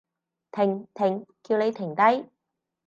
[0.51, 0.87] 停！
[0.95, 1.27] 停！
[1.43, 2.31] 叫你停低！